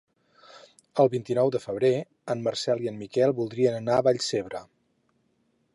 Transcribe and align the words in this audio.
El 1.03 1.09
vint-i-nou 1.15 1.51
de 1.55 1.61
febrer 1.65 1.91
en 2.35 2.41
Marcel 2.49 2.81
i 2.87 2.91
en 2.93 2.99
Miquel 3.03 3.37
voldrien 3.43 3.79
anar 3.83 3.99
a 3.99 4.07
Vallcebre. 4.11 4.65